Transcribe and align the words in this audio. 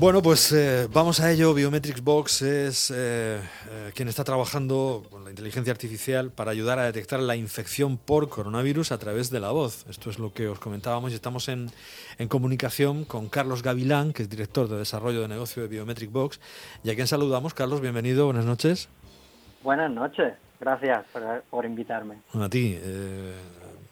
Bueno, 0.00 0.22
pues 0.22 0.50
eh, 0.52 0.88
vamos 0.90 1.20
a 1.20 1.30
ello. 1.30 1.52
Biometrics 1.52 2.02
Box 2.02 2.40
es 2.40 2.90
eh, 2.90 3.38
eh, 3.68 3.92
quien 3.94 4.08
está 4.08 4.24
trabajando 4.24 5.02
con 5.10 5.24
la 5.24 5.28
inteligencia 5.28 5.74
artificial 5.74 6.30
para 6.30 6.52
ayudar 6.52 6.78
a 6.78 6.84
detectar 6.84 7.20
la 7.20 7.36
infección 7.36 7.98
por 7.98 8.30
coronavirus 8.30 8.92
a 8.92 8.98
través 8.98 9.28
de 9.30 9.40
la 9.40 9.50
voz. 9.50 9.84
Esto 9.90 10.08
es 10.08 10.18
lo 10.18 10.32
que 10.32 10.48
os 10.48 10.58
comentábamos 10.58 11.12
y 11.12 11.16
estamos 11.16 11.50
en, 11.50 11.70
en 12.16 12.28
comunicación 12.28 13.04
con 13.04 13.28
Carlos 13.28 13.62
Gavilán, 13.62 14.14
que 14.14 14.22
es 14.22 14.30
director 14.30 14.68
de 14.68 14.78
desarrollo 14.78 15.20
de 15.20 15.28
negocio 15.28 15.60
de 15.64 15.68
Biometric 15.68 16.10
Box, 16.10 16.40
y 16.82 16.88
a 16.88 16.94
quien 16.94 17.06
saludamos. 17.06 17.52
Carlos, 17.52 17.82
bienvenido, 17.82 18.24
buenas 18.24 18.46
noches. 18.46 18.88
Buenas 19.62 19.90
noches, 19.90 20.32
gracias 20.58 21.04
por, 21.12 21.42
por 21.50 21.66
invitarme. 21.66 22.22
Bueno, 22.32 22.46
a 22.46 22.48
ti. 22.48 22.78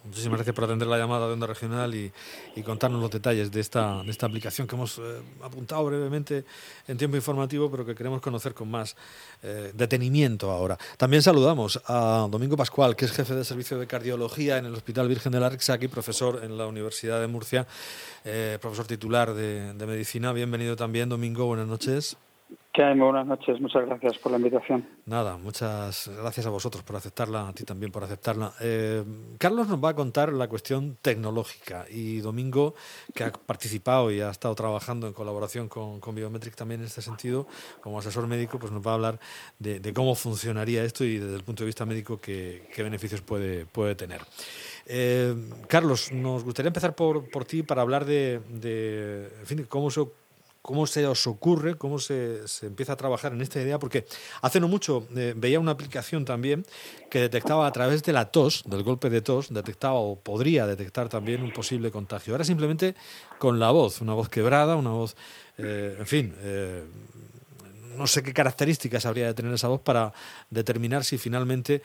Muchísimas 0.08 0.38
gracias 0.38 0.54
por 0.54 0.64
atender 0.64 0.88
la 0.88 0.96
llamada 0.96 1.26
de 1.26 1.34
Onda 1.34 1.46
Regional 1.46 1.94
y, 1.94 2.10
contarnos 2.62 3.00
los 3.00 3.10
detalles 3.10 3.50
de 3.50 3.60
esta, 3.60 4.02
de 4.02 4.10
esta 4.10 4.26
aplicación 4.26 4.66
que 4.66 4.74
hemos 4.74 4.98
eh, 4.98 5.20
apuntado 5.42 5.84
brevemente 5.84 6.44
en 6.86 6.96
tiempo 6.96 7.16
informativo, 7.16 7.70
pero 7.70 7.84
que 7.84 7.94
queremos 7.94 8.20
conocer 8.20 8.54
con 8.54 8.70
más 8.70 8.96
eh, 9.42 9.70
detenimiento 9.74 10.50
ahora. 10.50 10.78
También 10.96 11.22
saludamos 11.22 11.80
a 11.86 12.26
Domingo 12.30 12.56
Pascual, 12.56 12.96
que 12.96 13.04
es 13.04 13.12
jefe 13.12 13.34
de 13.34 13.44
servicio 13.44 13.78
de 13.78 13.86
cardiología 13.86 14.58
en 14.58 14.66
el 14.66 14.74
Hospital 14.74 15.08
Virgen 15.08 15.30
del 15.30 15.44
Arxac 15.44 15.82
y 15.82 15.88
profesor 15.88 16.40
en 16.42 16.56
la 16.56 16.66
Universidad 16.66 17.20
de 17.20 17.26
Murcia, 17.26 17.66
eh, 18.24 18.58
profesor 18.60 18.86
titular 18.86 19.34
de, 19.34 19.74
de 19.74 19.86
medicina. 19.86 20.32
Bienvenido 20.32 20.74
también, 20.74 21.08
Domingo. 21.10 21.46
Buenas 21.46 21.68
noches. 21.68 22.16
¿Qué 22.78 22.84
Buenas 22.94 23.26
noches, 23.26 23.60
muchas 23.60 23.86
gracias 23.86 24.18
por 24.18 24.30
la 24.30 24.38
invitación. 24.38 24.86
Nada, 25.04 25.36
muchas 25.36 26.08
gracias 26.16 26.46
a 26.46 26.50
vosotros 26.50 26.84
por 26.84 26.94
aceptarla, 26.94 27.48
a 27.48 27.52
ti 27.52 27.64
también 27.64 27.90
por 27.90 28.04
aceptarla. 28.04 28.52
Eh, 28.60 29.02
Carlos 29.36 29.66
nos 29.66 29.82
va 29.82 29.88
a 29.88 29.94
contar 29.96 30.32
la 30.32 30.46
cuestión 30.46 30.96
tecnológica 31.02 31.86
y 31.90 32.18
Domingo, 32.18 32.76
que 33.12 33.24
ha 33.24 33.32
participado 33.32 34.12
y 34.12 34.20
ha 34.20 34.30
estado 34.30 34.54
trabajando 34.54 35.08
en 35.08 35.12
colaboración 35.12 35.68
con, 35.68 35.98
con 35.98 36.14
Biometric 36.14 36.54
también 36.54 36.80
en 36.80 36.86
este 36.86 37.02
sentido, 37.02 37.48
como 37.80 37.98
asesor 37.98 38.28
médico, 38.28 38.60
pues 38.60 38.70
nos 38.70 38.86
va 38.86 38.92
a 38.92 38.94
hablar 38.94 39.18
de, 39.58 39.92
cómo 39.92 40.14
funcionaría 40.14 40.84
esto 40.84 41.02
y 41.02 41.18
desde 41.18 41.34
el 41.34 41.42
punto 41.42 41.64
de 41.64 41.66
vista 41.66 41.84
médico 41.84 42.20
qué, 42.20 42.62
beneficios 42.76 43.22
puede, 43.22 43.66
puede 43.66 43.96
tener. 43.96 44.20
Eh, 44.86 45.34
Carlos, 45.66 46.12
nos 46.12 46.44
gustaría 46.44 46.68
empezar 46.68 46.94
por, 46.94 47.28
por 47.28 47.44
ti 47.44 47.64
para 47.64 47.82
hablar 47.82 48.04
de, 48.04 48.38
de 48.48 49.66
cómo 49.68 49.90
se 49.90 50.02
¿Cómo 50.68 50.86
se 50.86 51.06
os 51.06 51.26
ocurre, 51.26 51.76
cómo 51.76 51.98
se, 51.98 52.42
empieza 52.60 52.92
a 52.92 52.96
trabajar 52.96 53.32
en 53.32 53.40
esta 53.40 53.58
idea? 53.58 53.78
Porque 53.78 54.04
hace 54.42 54.60
no 54.60 54.68
mucho 54.68 55.08
eh, 55.16 55.32
veía 55.34 55.58
una 55.58 55.70
aplicación 55.70 56.26
también 56.26 56.66
que 57.08 57.20
detectaba 57.20 57.66
a 57.66 57.72
través 57.72 58.02
de 58.02 58.12
la 58.12 58.26
tos, 58.26 58.64
del 58.66 58.82
golpe 58.82 59.08
de 59.08 59.22
tos, 59.22 59.48
detectaba 59.48 59.94
o 59.94 60.20
podría 60.20 60.66
detectar 60.66 61.08
también 61.08 61.42
un 61.42 61.54
posible 61.54 61.90
contagio. 61.90 62.34
Ahora 62.34 62.44
simplemente 62.44 62.94
con 63.38 63.58
la 63.58 63.70
voz, 63.70 64.02
una 64.02 64.12
voz 64.12 64.28
quebrada, 64.28 64.76
una 64.76 64.90
voz, 64.90 65.16
eh, 65.56 65.96
en 66.00 66.06
fin, 66.06 66.34
eh, 66.40 66.84
no 67.96 68.06
sé 68.06 68.22
qué 68.22 68.34
características 68.34 69.06
habría 69.06 69.24
de 69.24 69.32
tener 69.32 69.54
esa 69.54 69.68
voz 69.68 69.80
para 69.80 70.12
determinar 70.50 71.02
si 71.02 71.16
finalmente 71.16 71.80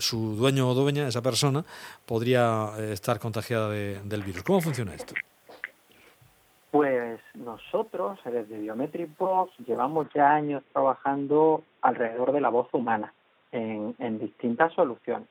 su 0.00 0.34
dueño 0.34 0.68
o 0.68 0.74
dueña, 0.74 1.06
esa 1.06 1.22
persona, 1.22 1.64
podría 2.06 2.72
estar 2.90 3.20
contagiada 3.20 3.70
del 3.70 4.22
virus. 4.24 4.42
¿Cómo 4.42 4.60
funciona 4.60 4.96
esto? 4.96 5.14
Pues 7.44 7.60
nosotros, 7.62 8.18
desde 8.24 8.58
Biometric 8.58 9.18
Box, 9.18 9.52
llevamos 9.66 10.06
ya 10.14 10.32
años 10.32 10.62
trabajando 10.72 11.62
alrededor 11.82 12.32
de 12.32 12.40
la 12.40 12.48
voz 12.48 12.72
humana 12.72 13.12
en, 13.52 14.18
distintas 14.18 14.72
soluciones. 14.72 15.28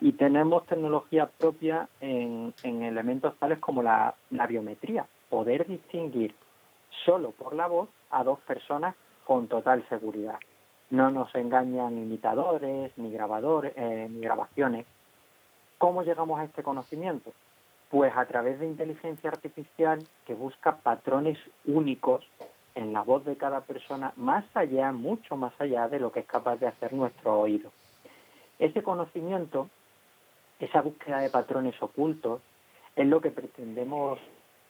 Y 0.00 0.12
tenemos 0.12 0.66
tecnología 0.66 1.26
propia 1.26 1.88
en, 2.00 2.52
elementos 2.64 3.38
tales 3.38 3.60
como 3.60 3.84
la, 3.84 4.14
la 4.30 4.46
biometría, 4.48 5.06
poder 5.30 5.66
distinguir 5.68 6.34
solo 7.04 7.30
por 7.30 7.54
la 7.54 7.68
voz 7.68 7.88
a 8.10 8.24
dos 8.24 8.40
personas 8.40 8.96
con 9.24 9.46
total 9.46 9.86
seguridad. 9.88 10.38
No 10.90 11.10
nos 11.10 11.32
engañan 11.36 11.98
imitadores, 11.98 12.90
ni 12.96 13.12
grabadores, 13.12 13.72
eh, 13.76 14.08
ni 14.10 14.20
grabaciones. 14.20 14.86
¿Cómo 15.78 16.02
llegamos 16.02 16.40
a 16.40 16.44
este 16.44 16.64
conocimiento? 16.64 17.32
Pues 17.94 18.12
a 18.16 18.26
través 18.26 18.58
de 18.58 18.66
inteligencia 18.66 19.30
artificial 19.30 20.00
que 20.26 20.34
busca 20.34 20.78
patrones 20.78 21.38
únicos 21.64 22.26
en 22.74 22.92
la 22.92 23.02
voz 23.02 23.24
de 23.24 23.36
cada 23.36 23.60
persona, 23.60 24.12
más 24.16 24.44
allá, 24.54 24.90
mucho 24.90 25.36
más 25.36 25.52
allá 25.60 25.86
de 25.86 26.00
lo 26.00 26.10
que 26.10 26.18
es 26.18 26.26
capaz 26.26 26.56
de 26.56 26.66
hacer 26.66 26.92
nuestro 26.92 27.38
oído. 27.38 27.70
Ese 28.58 28.82
conocimiento, 28.82 29.70
esa 30.58 30.82
búsqueda 30.82 31.20
de 31.20 31.30
patrones 31.30 31.80
ocultos, 31.80 32.40
es 32.96 33.06
lo 33.06 33.20
que 33.20 33.30
pretendemos 33.30 34.18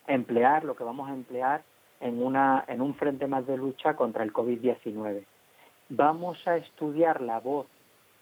emplear, 0.06 0.62
lo 0.62 0.76
que 0.76 0.84
vamos 0.84 1.08
a 1.08 1.14
emplear 1.14 1.62
en, 2.00 2.22
una, 2.22 2.62
en 2.68 2.82
un 2.82 2.94
frente 2.94 3.26
más 3.26 3.46
de 3.46 3.56
lucha 3.56 3.96
contra 3.96 4.22
el 4.22 4.34
COVID-19. 4.34 5.24
Vamos 5.88 6.46
a 6.46 6.58
estudiar 6.58 7.22
la 7.22 7.40
voz 7.40 7.68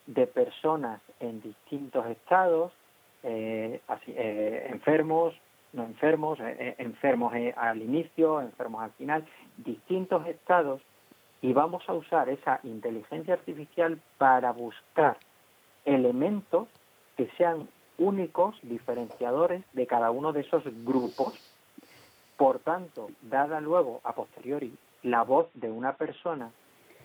de 0.07 0.29
personas 0.29 1.01
en 1.19 1.43
distintos 1.43 2.07
estados, 2.07 2.73
eh, 3.23 3.81
eh, 4.07 4.69
enfermos, 4.71 5.35
no 5.73 5.85
enfermos, 5.85 6.39
eh, 6.41 6.75
enfermos 6.79 7.33
al 7.57 7.83
inicio, 7.83 8.41
enfermos 8.41 8.83
al 8.83 8.93
final, 8.93 9.27
distintos 9.57 10.27
estados 10.27 10.83
y 11.41 11.53
vamos 11.53 11.83
a 11.89 11.95
usar 11.95 12.29
esa 12.29 12.61
inteligencia 12.63 13.35
artificial 13.35 14.01
para 14.19 14.53
buscar 14.53 15.17
elementos 15.85 16.69
que 17.17 17.29
sean 17.37 17.69
únicos, 17.99 18.59
diferenciadores 18.63 19.65
de 19.73 19.87
cada 19.87 20.11
uno 20.11 20.33
de 20.33 20.41
esos 20.41 20.65
grupos. 20.85 21.35
Por 22.37 22.59
tanto, 22.61 23.11
dada 23.23 23.61
luego 23.61 24.01
a 24.05 24.15
posteriori 24.15 24.73
la 25.03 25.23
voz 25.23 25.49
de 25.55 25.71
una 25.71 25.95
persona, 25.95 26.51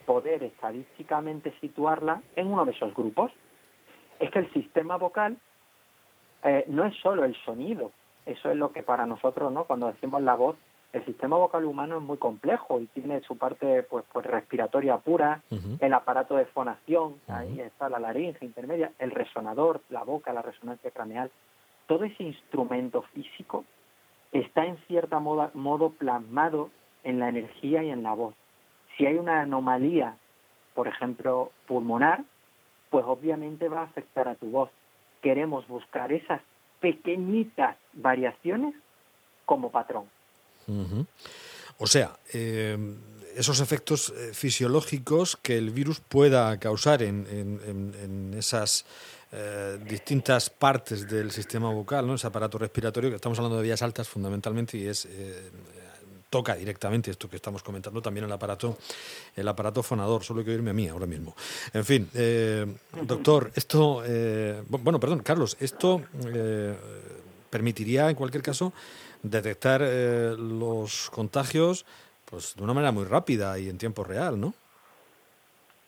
poder 0.05 0.43
estadísticamente 0.43 1.53
situarla 1.59 2.21
en 2.35 2.47
uno 2.47 2.65
de 2.65 2.71
esos 2.71 2.93
grupos. 2.93 3.31
Es 4.19 4.31
que 4.31 4.39
el 4.39 4.53
sistema 4.53 4.97
vocal 4.97 5.37
eh, 6.47 6.65
no 6.67 6.85
es 6.85 6.95
solo 7.01 7.25
el 7.25 7.35
sonido, 7.43 7.91
eso 8.25 8.49
es 8.49 8.57
lo 8.57 8.71
que 8.71 8.83
para 8.83 9.05
nosotros, 9.05 9.51
¿no? 9.51 9.65
Cuando 9.65 9.87
decimos 9.87 10.21
la 10.21 10.35
voz, 10.35 10.55
el 10.93 11.03
sistema 11.05 11.37
vocal 11.37 11.65
humano 11.65 11.97
es 11.97 12.03
muy 12.03 12.17
complejo 12.17 12.79
y 12.79 12.85
tiene 12.87 13.21
su 13.21 13.37
parte 13.37 13.83
pues, 13.83 14.05
pues 14.11 14.25
respiratoria 14.25 14.97
pura, 14.97 15.41
el 15.79 15.93
aparato 15.93 16.35
de 16.35 16.45
fonación, 16.45 17.15
ahí 17.27 17.59
está 17.59 17.89
la 17.89 17.99
laringe 17.99 18.45
intermedia, 18.45 18.91
el 18.97 19.11
resonador, 19.11 19.81
la 19.89 20.03
boca, 20.03 20.31
la 20.31 20.41
resonancia 20.41 20.91
craneal. 20.91 21.29
Todo 21.87 22.05
ese 22.05 22.23
instrumento 22.23 23.01
físico 23.13 23.65
está 24.31 24.65
en 24.65 24.77
cierta 24.87 25.19
modo, 25.19 25.51
modo 25.53 25.89
plasmado 25.89 26.69
en 27.03 27.19
la 27.19 27.29
energía 27.29 27.83
y 27.83 27.89
en 27.89 28.03
la 28.03 28.13
voz. 28.13 28.33
Si 28.95 29.05
hay 29.05 29.17
una 29.17 29.41
anomalía, 29.41 30.15
por 30.73 30.87
ejemplo, 30.87 31.51
pulmonar, 31.67 32.23
pues 32.89 33.05
obviamente 33.05 33.67
va 33.67 33.81
a 33.81 33.83
afectar 33.83 34.27
a 34.29 34.35
tu 34.35 34.49
voz 34.49 34.69
queremos 35.27 35.67
buscar 35.67 36.13
esas 36.13 36.39
pequeñitas 36.79 37.75
variaciones 37.91 38.73
como 39.43 39.69
patrón. 39.69 40.05
O 41.79 41.85
sea, 41.85 42.17
eh, 42.33 42.77
esos 43.35 43.59
efectos 43.59 44.13
eh, 44.15 44.31
fisiológicos 44.33 45.35
que 45.35 45.57
el 45.57 45.71
virus 45.71 45.99
pueda 45.99 46.57
causar 46.59 47.03
en, 47.03 48.33
esas 48.37 48.85
eh, 49.33 49.77
distintas 49.83 50.49
partes 50.49 51.09
del 51.09 51.31
sistema 51.31 51.73
vocal, 51.73 52.07
¿no? 52.07 52.15
ese 52.15 52.27
aparato 52.27 52.57
respiratorio, 52.57 53.09
que 53.09 53.17
estamos 53.17 53.37
hablando 53.37 53.57
de 53.57 53.63
vías 53.63 53.81
altas 53.81 54.07
fundamentalmente 54.07 54.77
y 54.77 54.87
es 54.87 55.09
toca 56.29 56.55
directamente 56.55 57.11
esto 57.11 57.29
que 57.29 57.35
estamos 57.35 57.63
comentando 57.63 58.01
también 58.01 58.25
el 58.25 58.31
aparato 58.31 58.77
el 59.35 59.47
aparato 59.47 59.83
fonador. 59.83 60.23
Solo 60.23 60.39
hay 60.39 60.45
que 60.45 60.51
oírme 60.51 60.71
a 60.71 60.73
mí 60.73 60.87
ahora 60.87 61.05
mismo. 61.05 61.35
En 61.73 61.85
fin 61.85 62.09
eh, 62.13 62.65
doctor 63.03 63.51
esto 63.55 64.03
eh, 64.05 64.63
bueno 64.67 64.99
perdón 64.99 65.19
Carlos 65.19 65.57
esto 65.59 66.01
eh, 66.25 66.75
permitiría 67.49 68.09
en 68.09 68.15
cualquier 68.15 68.43
caso 68.43 68.73
detectar 69.23 69.81
los 69.81 71.09
contagios 71.09 71.85
pues 72.25 72.55
de 72.55 72.63
una 72.63 72.73
manera 72.73 72.91
muy 72.91 73.05
rápida 73.05 73.57
y 73.57 73.69
en 73.69 73.77
tiempo 73.77 74.03
real 74.03 74.39
no 74.39 74.53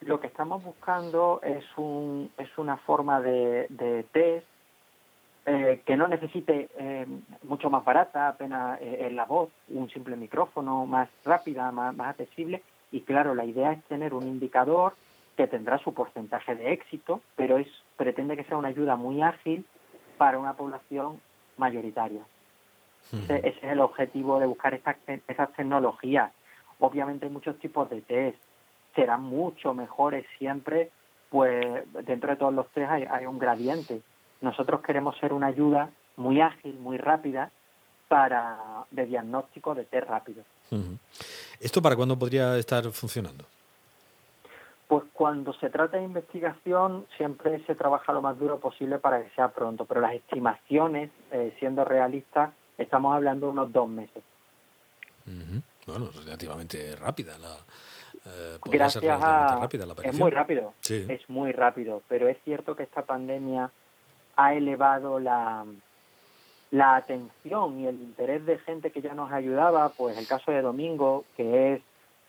lo 0.01 0.19
que 0.19 0.27
estamos 0.27 0.63
buscando 0.63 1.41
es 1.43 1.65
un 1.77 2.31
es 2.37 2.49
una 2.57 2.77
forma 2.77 3.21
de, 3.21 3.67
de 3.69 4.03
test 4.11 4.47
eh, 5.45 5.81
que 5.85 5.95
no 5.95 6.07
necesite 6.07 6.69
eh, 6.77 7.07
mucho 7.43 7.69
más 7.69 7.83
barata, 7.83 8.27
apenas 8.27 8.79
eh, 8.81 9.07
en 9.07 9.15
la 9.15 9.25
voz, 9.25 9.49
un 9.69 9.89
simple 9.89 10.15
micrófono 10.15 10.85
más 10.85 11.09
rápida, 11.23 11.71
más, 11.71 11.95
más 11.95 12.09
accesible. 12.09 12.61
Y 12.91 13.01
claro, 13.01 13.33
la 13.33 13.45
idea 13.45 13.71
es 13.71 13.83
tener 13.85 14.13
un 14.13 14.27
indicador 14.27 14.95
que 15.37 15.47
tendrá 15.47 15.77
su 15.79 15.93
porcentaje 15.93 16.55
de 16.55 16.73
éxito, 16.73 17.21
pero 17.35 17.57
es 17.57 17.67
pretende 17.95 18.35
que 18.35 18.43
sea 18.43 18.57
una 18.57 18.67
ayuda 18.67 18.95
muy 18.95 19.21
ágil 19.21 19.65
para 20.17 20.37
una 20.37 20.53
población 20.53 21.21
mayoritaria. 21.57 22.21
ese, 23.13 23.47
es 23.47 23.63
el 23.63 23.79
objetivo 23.79 24.39
de 24.39 24.45
buscar 24.45 24.73
estas, 24.73 24.97
esas 25.27 25.53
tecnologías. 25.53 26.31
Obviamente 26.79 27.25
hay 27.25 27.31
muchos 27.31 27.57
tipos 27.59 27.89
de 27.89 28.01
test, 28.01 28.37
serán 28.93 29.23
mucho 29.23 29.73
mejores 29.73 30.25
siempre, 30.37 30.91
pues 31.29 31.65
dentro 32.05 32.31
de 32.31 32.35
todos 32.35 32.53
los 32.53 32.67
test 32.71 32.91
hay, 32.91 33.03
hay 33.03 33.25
un 33.25 33.39
gradiente 33.39 34.01
nosotros 34.41 34.81
queremos 34.81 35.17
ser 35.17 35.33
una 35.33 35.47
ayuda 35.47 35.89
muy 36.17 36.41
ágil, 36.41 36.77
muy 36.79 36.97
rápida 36.97 37.51
para 38.07 38.57
de 38.91 39.05
diagnóstico 39.05 39.75
de 39.75 39.85
test 39.85 40.07
rápido. 40.07 40.43
¿Esto 41.59 41.81
para 41.81 41.95
cuándo 41.95 42.17
podría 42.17 42.57
estar 42.57 42.83
funcionando? 42.91 43.45
Pues 44.87 45.03
cuando 45.13 45.53
se 45.53 45.69
trata 45.69 45.97
de 45.97 46.03
investigación 46.03 47.05
siempre 47.15 47.63
se 47.65 47.75
trabaja 47.75 48.11
lo 48.11 48.21
más 48.21 48.37
duro 48.39 48.59
posible 48.59 48.97
para 48.97 49.23
que 49.23 49.29
sea 49.35 49.49
pronto, 49.49 49.85
pero 49.85 50.01
las 50.01 50.13
estimaciones, 50.13 51.11
eh, 51.31 51.55
siendo 51.59 51.85
realistas, 51.85 52.51
estamos 52.77 53.15
hablando 53.15 53.47
de 53.47 53.51
unos 53.51 53.71
dos 53.71 53.87
meses. 53.87 54.23
Bueno, 55.85 56.09
relativamente 56.25 56.95
rápida 56.95 57.37
la... 57.37 57.55
Eh, 58.25 58.57
Gracias 58.65 59.21
a... 59.21 59.59
Rápida 59.59 59.85
la 59.85 59.93
es 60.03 60.17
muy 60.17 60.31
rápido, 60.31 60.73
es 60.89 61.29
muy 61.29 61.51
rápido, 61.51 62.01
pero 62.07 62.27
es 62.27 62.37
cierto 62.43 62.75
que 62.75 62.83
esta 62.83 63.03
pandemia 63.03 63.69
ha 64.39 64.53
elevado 64.53 65.19
la, 65.19 65.65
la 66.71 66.95
atención 66.95 67.81
y 67.81 67.87
el 67.87 67.95
interés 67.95 68.45
de 68.45 68.57
gente 68.59 68.89
que 68.89 69.01
ya 69.01 69.13
nos 69.13 69.31
ayudaba, 69.33 69.89
pues 69.89 70.17
el 70.17 70.27
caso 70.27 70.51
de 70.51 70.61
Domingo, 70.61 71.25
que 71.35 71.73
es 71.73 71.81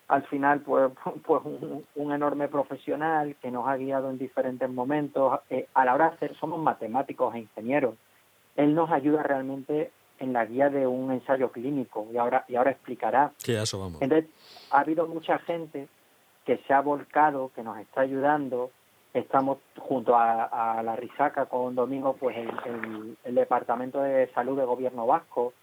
al 0.09 0.23
final 0.23 0.59
pues, 0.59 0.91
pues 1.25 1.41
un, 1.45 2.11
enorme 2.11 2.49
profesional 2.49 3.37
que 3.41 3.49
nos 3.49 3.65
ha 3.65 3.77
guiado 3.77 4.09
en 4.09 4.17
diferentes 4.17 4.69
momentos. 4.69 5.39
Eh, 5.49 5.67
a 5.73 5.85
la 5.85 5.93
hora 5.93 6.09
de 6.09 6.15
hacer, 6.15 6.35
somos 6.37 6.59
matemáticos 6.59 7.33
e 7.33 7.39
ingenieros. 7.39 7.95
Él 8.57 8.75
nos 8.75 8.91
ayuda 8.91 9.23
realmente 9.23 9.91
en 10.19 10.33
la 10.33 10.45
guía 10.45 10.69
de 10.69 10.85
un 10.85 11.11
ensayo 11.13 11.49
clínico 11.49 12.07
y 12.13 12.17
ahora, 12.17 12.43
y 12.49 12.57
ahora 12.57 12.71
explicará. 12.71 13.31
Sí, 13.37 13.53
eso 13.53 13.79
vamos. 13.79 14.01
Entonces, 14.01 14.29
ha 14.69 14.81
habido 14.81 15.07
mucha 15.07 15.39
gente 15.39 15.87
que 16.45 16.57
se 16.67 16.73
ha 16.73 16.81
volcado, 16.81 17.51
que 17.55 17.63
nos 17.63 17.77
está 17.77 18.01
ayudando. 18.01 18.69
Estamos 19.13 19.57
junto 19.77 20.15
a, 20.15 20.81
la 20.83 20.95
Risaca 20.95 21.45
con 21.47 21.75
Domingo, 21.75 22.15
pues 22.17 22.37
el, 22.37 23.17
el 23.23 23.35
Departamento 23.35 24.01
de 24.01 24.31
Salud 24.33 24.57
de 24.57 24.65
Gobierno 24.65 25.05
Vasco. 25.05 25.53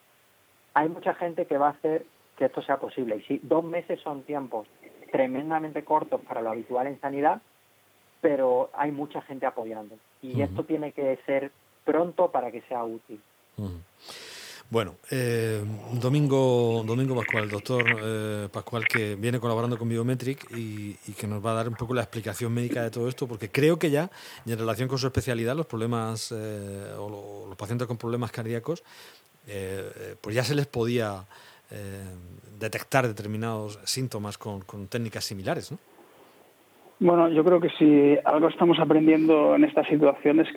Hay 0.74 0.88
mucha 0.88 1.14
gente 1.14 1.46
que 1.46 1.56
va 1.56 1.68
a 1.68 1.70
hacer 1.70 2.04
que 2.36 2.44
esto 2.44 2.62
sea 2.62 2.78
posible. 2.78 3.16
Y 3.16 3.22
sí, 3.22 3.40
dos 3.42 3.64
meses 3.64 4.00
son 4.00 4.22
tiempos 4.22 4.68
tremendamente 5.10 5.84
cortos 5.84 6.20
para 6.20 6.40
lo 6.40 6.50
habitual 6.50 6.86
en 6.86 7.00
sanidad, 7.00 7.42
pero 8.20 8.70
hay 8.74 8.92
mucha 8.92 9.22
gente 9.22 9.46
apoyando. 9.46 9.96
Y 10.22 10.40
esto 10.42 10.64
tiene 10.64 10.92
que 10.92 11.18
ser 11.26 11.50
pronto 11.84 12.30
para 12.30 12.50
que 12.50 12.62
sea 12.62 12.84
útil. 12.84 13.20
Bueno, 14.70 14.96
eh, 15.10 15.62
Domingo, 15.94 16.84
Domingo 16.86 17.16
Pascual, 17.16 17.44
el 17.44 17.50
doctor 17.50 17.84
eh, 18.02 18.48
Pascual, 18.52 18.84
que 18.86 19.14
viene 19.14 19.40
colaborando 19.40 19.78
con 19.78 19.88
Biometric 19.88 20.46
y, 20.54 20.94
que 21.18 21.26
nos 21.26 21.44
va 21.44 21.52
a 21.52 21.54
dar 21.54 21.68
un 21.68 21.74
poco 21.74 21.94
la 21.94 22.02
explicación 22.02 22.52
médica 22.52 22.82
de 22.82 22.90
todo 22.90 23.08
esto, 23.08 23.26
porque 23.26 23.48
creo 23.48 23.78
que 23.78 23.90
ya, 23.90 24.10
y 24.44 24.52
en 24.52 24.58
relación 24.58 24.88
con 24.88 24.98
su 24.98 25.06
especialidad, 25.06 25.56
los 25.56 25.66
problemas 25.66 26.34
eh, 26.36 26.92
o 26.98 27.46
los 27.48 27.56
pacientes 27.56 27.88
con 27.88 27.96
problemas 27.96 28.30
cardíacos, 28.30 28.84
pues 30.20 30.36
ya 30.36 30.44
se 30.44 30.54
les 30.54 30.66
podía 30.66 31.24
eh, 31.70 32.02
detectar 32.58 33.06
determinados 33.06 33.78
síntomas 33.84 34.38
con, 34.38 34.62
técnicas 34.88 35.24
similares, 35.24 35.70
¿no? 35.70 35.78
Bueno, 36.98 37.28
yo 37.28 37.44
creo 37.44 37.60
que 37.60 37.68
si 37.78 38.16
algo 38.24 38.48
estamos 38.48 38.78
aprendiendo 38.80 39.54
en 39.54 39.64
esta 39.64 39.84
situación 39.84 40.40
es 40.40 40.48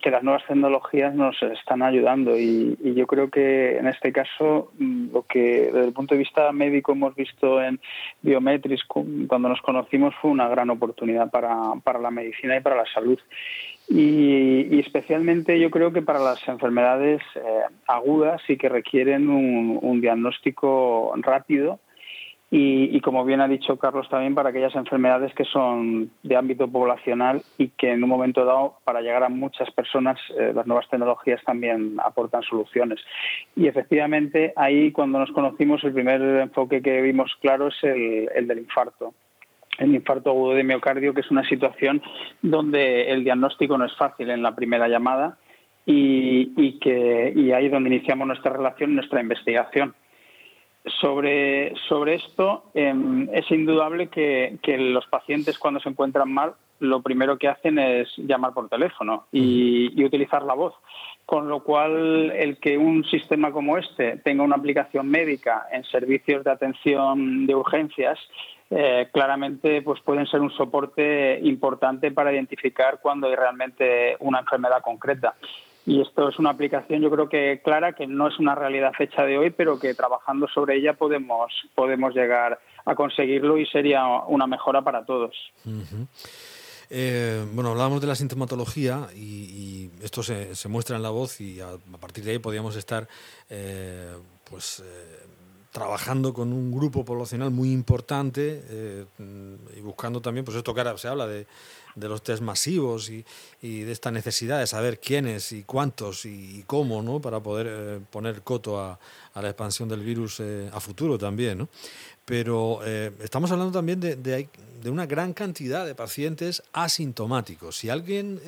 que, 0.00 0.10
las 0.10 0.22
nuevas 0.22 0.44
tecnologías 0.46 1.14
nos 1.14 1.40
están 1.42 1.82
ayudando 1.82 2.38
y, 2.38 2.76
yo 2.94 3.06
creo 3.06 3.30
que 3.30 3.78
en 3.78 3.86
este 3.86 4.12
caso 4.12 4.72
mm, 4.78 5.12
lo 5.12 5.22
que 5.22 5.70
desde 5.72 5.84
el 5.84 5.92
punto 5.92 6.14
de 6.14 6.20
vista 6.20 6.50
médico 6.52 6.92
hemos 6.92 7.14
visto 7.14 7.62
en 7.62 7.80
Biometrics 8.22 8.84
cuando 8.84 9.48
nos 9.48 9.60
conocimos 9.62 10.14
fue 10.20 10.30
una 10.30 10.48
gran 10.48 10.70
oportunidad 10.70 11.30
para, 11.30 11.56
para 11.82 11.98
la 11.98 12.10
medicina 12.10 12.56
y 12.56 12.60
para 12.60 12.76
la 12.76 12.86
salud. 12.92 13.18
Y, 13.88 14.78
especialmente 14.80 15.58
yo 15.58 15.70
creo 15.70 15.92
que 15.92 16.02
para 16.02 16.18
las 16.18 16.46
enfermedades 16.46 17.22
eh, 17.34 17.40
agudas 17.86 18.40
sí 18.46 18.58
que 18.58 18.68
requieren 18.68 19.28
un, 19.30 20.00
diagnóstico 20.00 21.12
rápido 21.16 21.80
y, 22.50 22.98
como 23.02 23.26
bien 23.26 23.42
ha 23.42 23.48
dicho 23.48 23.76
Carlos 23.76 24.08
también 24.08 24.34
para 24.34 24.48
aquellas 24.48 24.74
enfermedades 24.74 25.34
que 25.34 25.44
son 25.44 26.10
de 26.22 26.34
ámbito 26.36 26.66
poblacional 26.66 27.42
y 27.58 27.68
que 27.68 27.92
en 27.92 28.02
un 28.02 28.08
momento 28.08 28.44
dado 28.44 28.76
para 28.84 29.02
llegar 29.02 29.22
a 29.22 29.28
muchas 29.28 29.70
personas 29.70 30.18
eh, 30.38 30.52
las 30.54 30.66
nuevas 30.66 30.88
tecnologías 30.88 31.42
también 31.44 31.96
aportan 32.02 32.42
soluciones. 32.42 33.00
Y 33.54 33.66
efectivamente 33.66 34.54
ahí 34.56 34.92
cuando 34.92 35.18
nos 35.18 35.30
conocimos 35.32 35.84
el 35.84 35.92
primer 35.92 36.22
enfoque 36.22 36.80
que 36.80 37.02
vimos 37.02 37.36
claro 37.42 37.68
es 37.68 37.76
el 37.82 38.46
del 38.48 38.58
infarto 38.58 39.12
el 39.78 39.94
infarto 39.94 40.30
agudo 40.30 40.54
de 40.54 40.64
miocardio, 40.64 41.14
que 41.14 41.20
es 41.20 41.30
una 41.30 41.48
situación 41.48 42.02
donde 42.42 43.10
el 43.10 43.24
diagnóstico 43.24 43.78
no 43.78 43.84
es 43.84 43.96
fácil 43.96 44.30
en 44.30 44.42
la 44.42 44.54
primera 44.54 44.88
llamada 44.88 45.38
y, 45.86 46.78
que 46.80 47.32
y 47.34 47.52
ahí 47.52 47.66
es 47.66 47.72
donde 47.72 47.88
iniciamos 47.88 48.26
nuestra 48.26 48.52
relación, 48.52 48.94
nuestra 48.94 49.22
investigación. 49.22 49.94
Sobre, 50.84 51.74
sobre 51.88 52.14
esto, 52.14 52.64
em, 52.72 53.28
es 53.32 53.50
indudable 53.50 54.08
que, 54.08 54.58
los 54.78 55.06
pacientes 55.06 55.58
cuando 55.58 55.80
se 55.80 55.88
encuentran 55.88 56.32
mal, 56.32 56.54
lo 56.80 57.02
primero 57.02 57.36
que 57.36 57.48
hacen 57.48 57.78
es 57.78 58.08
llamar 58.16 58.54
por 58.54 58.68
teléfono 58.68 59.26
y, 59.32 59.92
y 60.00 60.04
utilizar 60.04 60.42
la 60.44 60.54
voz 60.54 60.74
con 61.26 61.46
lo 61.46 61.62
cual 61.62 62.30
el 62.30 62.56
que 62.56 62.78
un 62.78 63.04
sistema 63.04 63.52
como 63.52 63.76
este 63.76 64.16
tenga 64.16 64.42
una 64.42 64.56
aplicación 64.56 65.10
médica 65.10 65.66
en 65.70 65.84
servicios 65.84 66.42
de 66.42 66.50
atención 66.50 67.46
de 67.46 67.54
urgencias 67.54 68.18
eh, 68.70 69.08
claramente 69.12 69.80
pues 69.80 70.00
pueden 70.00 70.26
ser 70.26 70.40
un 70.40 70.50
soporte 70.50 71.38
importante 71.42 72.10
para 72.10 72.32
identificar 72.32 73.00
cuando 73.00 73.26
hay 73.26 73.34
realmente 73.34 74.16
una 74.20 74.40
enfermedad 74.40 74.82
concreta. 74.82 75.34
Y 75.88 76.02
esto 76.02 76.28
es 76.28 76.38
una 76.38 76.50
aplicación, 76.50 77.00
yo 77.00 77.10
creo 77.10 77.30
que 77.30 77.62
clara, 77.64 77.94
que 77.94 78.06
no 78.06 78.28
es 78.28 78.38
una 78.38 78.54
realidad 78.54 78.92
fecha 78.92 79.22
de 79.22 79.38
hoy, 79.38 79.48
pero 79.48 79.80
que 79.80 79.94
trabajando 79.94 80.46
sobre 80.46 80.76
ella 80.76 80.92
podemos, 80.92 81.50
podemos 81.74 82.14
llegar 82.14 82.60
a 82.84 82.94
conseguirlo 82.94 83.56
y 83.56 83.64
sería 83.64 84.06
una 84.26 84.46
mejora 84.46 84.82
para 84.82 85.06
todos. 85.06 85.34
Eh, 86.90 87.42
bueno, 87.54 87.70
hablábamos 87.70 88.02
de 88.02 88.06
la 88.06 88.14
sintomatología 88.14 89.06
y, 89.16 89.90
esto 90.02 90.22
se, 90.22 90.54
se, 90.54 90.68
muestra 90.68 90.96
en 90.96 91.02
la 91.02 91.08
voz 91.08 91.40
y 91.40 91.58
a, 91.62 91.68
partir 91.98 92.22
de 92.22 92.32
ahí 92.32 92.38
podríamos 92.38 92.76
estar 92.76 93.08
eh, 93.48 94.12
pues 94.44 94.84
trabajando 95.70 96.32
con 96.32 96.52
un 96.52 96.72
grupo 96.72 97.04
poblacional 97.04 97.50
muy 97.50 97.72
importante 97.72 98.62
eh, 98.68 99.04
y 99.76 99.80
buscando 99.80 100.20
también, 100.20 100.44
pues 100.44 100.56
esto 100.56 100.74
que 100.74 100.80
ahora 100.80 100.96
se 100.96 101.08
habla 101.08 101.26
de, 101.26 101.46
los 101.96 102.22
test 102.22 102.42
masivos 102.42 103.10
y, 103.10 103.24
de 103.60 103.92
esta 103.92 104.10
necesidad 104.10 104.60
de 104.60 104.66
saber 104.66 105.00
quiénes 105.00 105.52
y 105.52 105.64
cuántos 105.64 106.24
y, 106.24 106.64
cómo, 106.66 107.02
¿no? 107.02 107.20
Para 107.20 107.40
poder 107.40 107.66
eh, 107.68 108.00
poner 108.10 108.42
coto 108.42 108.80
a, 108.80 108.98
la 109.34 109.48
expansión 109.48 109.88
del 109.88 110.00
virus 110.00 110.40
eh, 110.40 110.70
a 110.72 110.80
futuro 110.80 111.18
también. 111.18 111.68
Pero 112.24 112.84
estamos 112.84 113.50
hablando 113.52 113.72
también 113.72 114.00
de, 114.00 114.48
una 114.84 115.06
gran 115.06 115.32
cantidad 115.32 115.86
de 115.86 115.94
pacientes 115.94 116.62
asintomáticos. 116.74 117.78
Si 117.78 117.88
alguien 117.88 118.38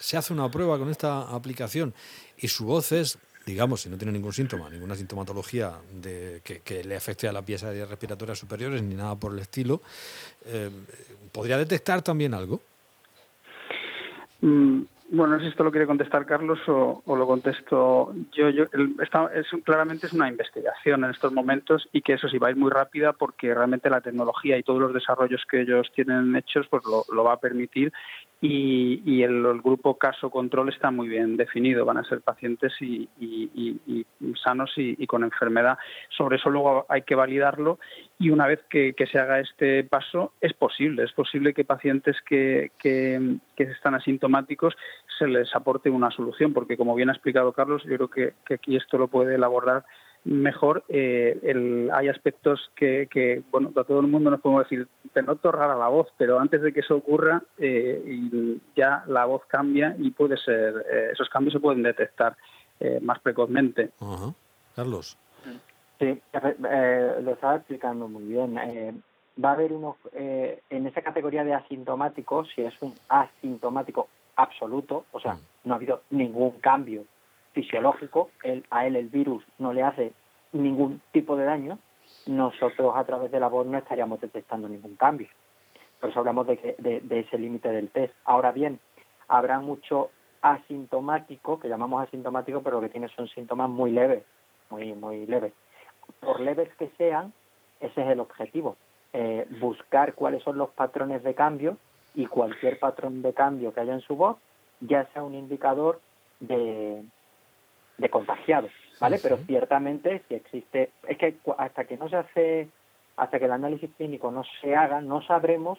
se 0.00 0.16
hace 0.16 0.32
una 0.32 0.50
prueba 0.50 0.78
con 0.78 0.88
esta 0.88 1.28
aplicación 1.28 1.92
y 2.38 2.48
su 2.48 2.64
voz 2.64 2.92
es 2.92 3.18
digamos, 3.46 3.80
si 3.82 3.88
no 3.88 3.96
tiene 3.96 4.12
ningún 4.12 4.32
síntoma, 4.32 4.70
ninguna 4.70 4.94
sintomatología 4.94 5.72
que, 6.42 6.84
le 6.84 6.96
afecte 6.96 7.28
a 7.28 7.32
las 7.32 7.44
piezas 7.44 7.76
respiratorias 7.88 8.38
superiores 8.38 8.82
ni 8.82 8.94
nada 8.94 9.14
por 9.16 9.32
el 9.32 9.40
estilo, 9.40 9.82
eh, 10.46 10.70
¿podría 11.32 11.58
detectar 11.58 12.02
también 12.02 12.34
algo? 12.34 12.60
Bueno, 15.14 15.34
no 15.34 15.40
sé 15.40 15.44
si 15.44 15.50
esto 15.50 15.62
lo 15.62 15.70
quiere 15.70 15.86
contestar 15.86 16.24
Carlos 16.24 16.58
o, 16.68 17.02
lo 17.06 17.26
contesto 17.26 18.14
yo. 18.32 18.48
yo 18.48 18.64
es, 18.64 19.46
claramente 19.62 20.06
es 20.06 20.14
una 20.14 20.26
investigación 20.26 21.04
en 21.04 21.10
estos 21.10 21.34
momentos 21.34 21.86
y 21.92 22.00
que 22.00 22.14
eso 22.14 22.30
sí 22.30 22.38
va 22.38 22.48
a 22.48 22.52
ir 22.52 22.56
muy 22.56 22.70
rápida 22.70 23.12
porque 23.12 23.52
realmente 23.52 23.90
la 23.90 24.00
tecnología 24.00 24.56
y 24.56 24.62
todos 24.62 24.80
los 24.80 24.94
desarrollos 24.94 25.44
que 25.50 25.60
ellos 25.60 25.92
tienen 25.94 26.34
hechos 26.34 26.66
pues 26.70 26.82
lo, 26.86 27.24
va 27.24 27.34
a 27.34 27.40
permitir 27.40 27.92
y, 28.40 29.22
el, 29.22 29.60
grupo 29.62 29.98
caso 29.98 30.30
control 30.30 30.70
está 30.70 30.90
muy 30.90 31.08
bien 31.08 31.36
definido. 31.36 31.84
Van 31.84 31.98
a 31.98 32.04
ser 32.04 32.22
pacientes 32.22 32.72
y, 32.80 33.06
sanos 34.42 34.72
y, 34.76 35.06
con 35.06 35.22
enfermedad. 35.22 35.78
Sobre 36.08 36.36
eso 36.36 36.50
luego 36.50 36.86
hay 36.88 37.02
que 37.02 37.14
validarlo 37.14 37.78
y 38.18 38.30
una 38.30 38.46
vez 38.46 38.60
que, 38.68 38.94
se 39.10 39.18
haga 39.18 39.40
este 39.40 39.84
paso 39.84 40.32
es 40.40 40.54
posible. 40.54 41.04
Es 41.04 41.12
posible 41.12 41.54
que 41.54 41.64
pacientes 41.64 42.16
que, 42.26 42.72
que, 42.78 43.38
están 43.56 43.94
asintomáticos 43.94 44.74
se 45.18 45.26
les 45.26 45.54
aporte 45.54 45.90
una 45.90 46.10
solución 46.10 46.52
porque 46.52 46.76
como 46.76 46.94
bien 46.94 47.10
ha 47.10 47.12
explicado 47.12 47.52
Carlos, 47.52 47.82
yo 47.84 47.96
creo 47.96 48.08
que, 48.08 48.34
que 48.46 48.54
aquí 48.54 48.76
esto 48.76 48.98
lo 48.98 49.08
puede 49.08 49.34
elaborar 49.34 49.84
mejor. 50.24 50.84
Eh, 50.88 51.88
hay 51.92 52.08
aspectos 52.08 52.70
que, 52.76 53.42
bueno, 53.50 53.70
a 53.76 53.84
todo 53.84 54.00
el 54.00 54.06
mundo 54.06 54.30
nos 54.30 54.40
podemos 54.40 54.64
decir, 54.64 54.88
te 55.12 55.22
noto 55.22 55.50
rara 55.50 55.76
la 55.76 55.88
voz, 55.88 56.08
pero 56.16 56.38
antes 56.38 56.62
de 56.62 56.72
que 56.72 56.80
eso 56.80 56.96
ocurra, 56.96 57.42
eh, 57.58 58.58
ya 58.76 59.04
la 59.06 59.24
voz 59.24 59.42
cambia 59.46 59.94
y 59.98 60.10
puede 60.10 60.36
ser, 60.36 60.86
eh, 60.90 61.10
esos 61.12 61.28
cambios 61.28 61.54
se 61.54 61.60
pueden 61.60 61.82
detectar 61.82 62.36
más 63.00 63.20
precozmente. 63.20 63.90
Carlos. 64.74 65.16
Sí, 66.00 66.20
lo 66.32 67.30
estaba 67.30 67.54
explicando 67.54 68.08
muy 68.08 68.24
bien. 68.24 68.56
va 69.42 69.50
a 69.50 69.52
haber 69.52 69.72
unos, 69.72 69.94
en 70.12 70.86
esa 70.88 71.00
categoría 71.00 71.44
de 71.44 71.54
asintomáticos, 71.54 72.48
si 72.52 72.62
es 72.62 72.74
un 72.80 72.92
asintomático 73.08 74.08
absoluto, 74.36 75.06
o 75.12 75.20
sea, 75.20 75.34
mm. 75.34 75.40
no 75.64 75.74
ha 75.74 75.76
habido 75.76 76.02
ningún 76.10 76.52
cambio 76.60 77.04
fisiológico, 77.52 78.30
a 78.70 78.86
él 78.86 78.96
el 78.96 79.08
virus 79.08 79.44
no 79.58 79.72
le 79.72 79.82
hace 79.82 80.12
ningún 80.52 81.00
tipo 81.12 81.36
de 81.36 81.44
daño, 81.44 81.78
nosotros 82.26 82.92
a 82.96 83.04
través 83.04 83.30
de 83.30 83.40
la 83.40 83.48
voz 83.48 83.66
no 83.66 83.78
estaríamos 83.78 84.20
detectando 84.20 84.68
ningún 84.68 84.96
cambio. 84.96 85.28
Por 86.00 86.10
eso 86.10 86.18
hablamos 86.18 86.46
de, 86.46 86.58
que, 86.58 86.74
de, 86.78 87.20
ese 87.20 87.38
límite 87.38 87.68
del 87.68 87.90
test. 87.90 88.14
Ahora 88.24 88.52
bien, 88.52 88.80
habrá 89.28 89.60
mucho 89.60 90.10
asintomático, 90.40 91.60
que 91.60 91.68
llamamos 91.68 92.02
asintomático, 92.02 92.62
pero 92.62 92.76
lo 92.76 92.82
que 92.82 92.88
tiene 92.92 93.08
son 93.08 93.28
síntomas 93.28 93.70
muy 93.70 93.92
leves, 93.92 94.24
muy, 94.70 94.94
muy 94.94 95.26
leves. 95.26 95.52
Por 96.20 96.40
leves 96.40 96.74
que 96.76 96.90
sean, 96.98 97.32
ese 97.80 98.02
es 98.02 98.08
el 98.08 98.20
objetivo, 98.20 98.76
eh, 99.12 99.46
buscar 99.60 100.14
cuáles 100.14 100.42
son 100.42 100.58
los 100.58 100.70
patrones 100.70 101.22
de 101.22 101.34
cambio 101.34 101.76
y 102.14 102.26
cualquier 102.26 102.78
patrón 102.78 103.22
de 103.22 103.32
cambio 103.32 103.72
que 103.72 103.80
haya 103.80 103.94
en 103.94 104.00
su 104.00 104.16
voz, 104.16 104.36
ya 104.80 105.06
sea 105.12 105.22
un 105.22 105.34
indicador 105.34 106.00
de, 106.40 107.02
de 107.98 108.10
contagiado, 108.10 108.68
¿vale? 109.00 109.18
Pero 109.22 109.38
ciertamente 109.38 110.22
si 110.28 110.34
existe, 110.34 110.90
es 111.08 111.18
que 111.18 111.36
hasta 111.56 111.84
que 111.84 111.96
no 111.96 112.08
se 112.08 112.16
hace, 112.16 112.68
hasta 113.16 113.38
que 113.38 113.44
el 113.44 113.52
análisis 113.52 113.90
clínico 113.96 114.30
no 114.30 114.42
se 114.60 114.74
haga, 114.74 115.00
no 115.00 115.22
sabremos 115.22 115.78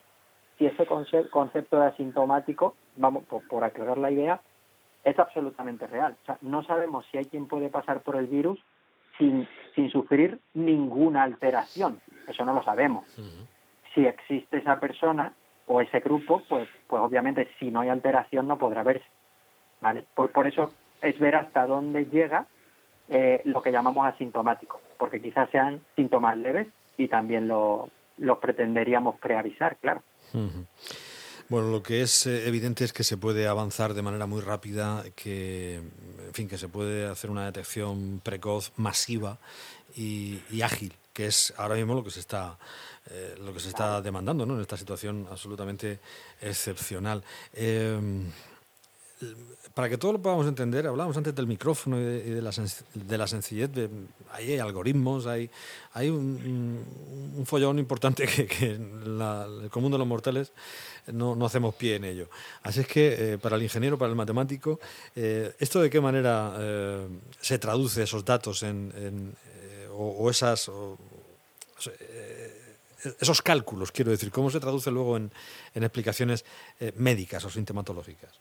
si 0.57 0.65
ese 0.65 0.85
concepto 0.85 1.79
de 1.79 1.87
asintomático, 1.87 2.75
vamos, 2.95 3.23
por, 3.25 3.63
aclarar 3.63 3.97
la 3.97 4.11
idea, 4.11 4.41
es 5.03 5.17
absolutamente 5.19 5.87
real. 5.87 6.15
O 6.21 6.25
sea, 6.25 6.37
no 6.41 6.63
sabemos 6.63 7.05
si 7.11 7.17
hay 7.17 7.25
quien 7.25 7.47
puede 7.47 7.69
pasar 7.69 8.01
por 8.01 8.15
el 8.15 8.27
virus 8.27 8.59
sin, 9.17 9.47
sin 9.75 9.89
sufrir 9.89 10.39
ninguna 10.53 11.23
alteración. 11.23 11.99
Eso 12.27 12.45
no 12.45 12.53
lo 12.53 12.63
sabemos. 12.63 13.05
Si 13.93 14.05
existe 14.05 14.57
esa 14.57 14.79
persona 14.79 15.33
o 15.67 15.81
ese 15.81 15.99
grupo, 15.99 16.43
pues, 16.47 16.67
pues 16.87 17.01
obviamente 17.01 17.49
si 17.59 17.71
no 17.71 17.81
hay 17.81 17.89
alteración 17.89 18.47
no 18.47 18.57
podrá 18.57 18.83
verse. 18.83 19.05
¿vale? 19.81 20.05
Por, 20.15 20.31
por 20.31 20.47
eso 20.47 20.73
es 21.01 21.19
ver 21.19 21.35
hasta 21.35 21.67
dónde 21.67 22.05
llega 22.05 22.47
eh, 23.09 23.41
lo 23.45 23.61
que 23.61 23.71
llamamos 23.71 24.07
asintomático, 24.07 24.79
porque 24.97 25.21
quizás 25.21 25.49
sean 25.51 25.81
síntomas 25.95 26.37
leves 26.37 26.67
y 26.97 27.09
también 27.09 27.47
lo, 27.47 27.89
pretenderíamos 28.41 29.19
preavisar, 29.19 29.77
claro. 29.77 30.01
Bueno, 31.49 31.69
lo 31.69 31.83
que 31.83 32.01
es 32.01 32.25
eh, 32.25 32.47
evidente 32.47 32.85
es 32.85 32.93
que 32.93 33.03
se 33.03 33.17
puede 33.17 33.47
avanzar 33.47 33.93
de 33.93 34.01
manera 34.01 34.25
muy 34.25 34.41
rápida, 34.41 35.03
que, 35.15 35.75
en 35.75 36.33
fin, 36.33 36.47
que 36.47 36.57
se 36.57 36.69
puede 36.69 37.05
hacer 37.05 37.29
una 37.29 37.45
detección 37.45 38.21
precoz, 38.23 38.71
masiva 38.77 39.37
y, 39.95 40.39
ágil, 40.63 40.93
que 41.13 41.27
es 41.27 41.53
ahora 41.57 41.75
mismo 41.75 41.93
lo 41.93 42.03
que 42.03 42.11
se 42.11 42.19
está 42.19 42.57
eh, 43.11 43.35
lo 43.39 43.53
que 43.53 43.59
se 43.59 43.69
está 43.69 44.01
demandando, 44.01 44.45
¿no? 44.45 44.55
En 44.55 44.61
esta 44.61 44.77
situación 44.77 45.27
absolutamente 45.29 45.99
excepcional 46.41 47.23
para 49.73 49.89
que 49.89 49.97
todos 49.97 50.13
lo 50.13 50.21
podamos 50.21 50.47
entender, 50.47 50.85
hablábamos 50.85 51.17
antes 51.17 51.33
del 51.33 51.47
micrófono 51.47 51.99
y 51.99 52.03
de, 52.03 52.41
la, 52.41 52.51
de 52.93 53.17
la, 53.17 53.27
sencillez. 53.27 53.71
ahí 54.31 54.51
hay 54.51 54.59
algoritmos, 54.59 55.25
hay, 55.25 55.49
hay 55.93 56.09
un, 56.09 57.43
follón 57.45 57.79
importante 57.79 58.25
que, 58.27 58.71
el 58.71 59.69
común 59.71 59.91
de 59.91 59.97
los 59.97 60.07
mortales 60.07 60.51
no, 61.07 61.35
no, 61.35 61.45
hacemos 61.45 61.73
pie 61.73 61.95
en 61.95 62.03
ello. 62.03 62.29
Así 62.61 62.81
es 62.81 62.87
que 62.87 63.33
eh, 63.33 63.37
para 63.39 63.55
el 63.55 63.63
ingeniero, 63.63 63.97
para 63.97 64.09
el 64.11 64.15
matemático, 64.15 64.79
eh, 65.15 65.55
¿esto 65.57 65.81
de 65.81 65.89
qué 65.89 65.99
manera 65.99 66.53
eh, 66.59 67.07
se 67.41 67.57
traduce 67.57 68.03
esos 68.03 68.23
datos 68.23 68.61
en, 68.61 69.35
o, 69.95 70.29
esas... 70.29 70.71
esos 73.19 73.41
cálculos, 73.41 73.91
quiero 73.91 74.11
decir, 74.11 74.31
¿cómo 74.31 74.49
se 74.49 74.59
traduce 74.59 74.91
luego 74.91 75.17
en, 75.17 75.31
explicaciones 75.75 76.45
médicas 76.95 77.43
o 77.45 77.49
sintomatológicas? 77.49 78.39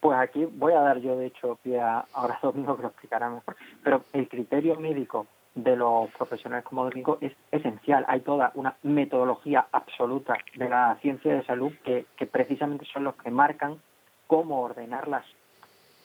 Pues 0.00 0.18
aquí 0.18 0.44
voy 0.44 0.72
a 0.72 0.80
dar 0.80 0.98
yo, 1.00 1.16
de 1.16 1.26
hecho, 1.26 1.58
pie 1.62 1.80
a 1.80 2.06
ahora 2.12 2.38
Domingo 2.42 2.76
que 2.76 2.82
lo 2.82 2.88
explicará 2.88 3.28
mejor, 3.28 3.56
pero 3.82 4.04
el 4.12 4.28
criterio 4.28 4.78
médico 4.78 5.26
de 5.56 5.74
los 5.74 6.10
profesionales 6.10 6.64
como 6.64 6.84
Domingo 6.84 7.18
es 7.20 7.32
esencial. 7.50 8.04
Hay 8.08 8.20
toda 8.20 8.52
una 8.54 8.76
metodología 8.82 9.66
absoluta 9.72 10.36
de 10.54 10.68
la 10.68 10.96
ciencia 11.00 11.34
de 11.34 11.44
salud 11.44 11.72
que, 11.82 12.06
precisamente 12.30 12.84
son 12.92 13.04
los 13.04 13.16
que 13.16 13.30
marcan 13.30 13.80
cómo 14.26 14.60
ordenarlas 14.60 15.24